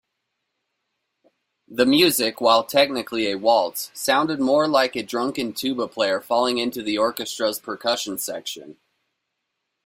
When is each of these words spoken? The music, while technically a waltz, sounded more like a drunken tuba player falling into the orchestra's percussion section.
The 1.67 1.85
music, 1.85 2.41
while 2.41 2.63
technically 2.63 3.27
a 3.29 3.35
waltz, 3.37 3.91
sounded 3.93 4.39
more 4.41 4.67
like 4.67 4.95
a 4.95 5.03
drunken 5.03 5.53
tuba 5.53 5.87
player 5.87 6.19
falling 6.19 6.57
into 6.57 6.81
the 6.81 6.97
orchestra's 6.97 7.59
percussion 7.59 8.17
section. 8.17 8.77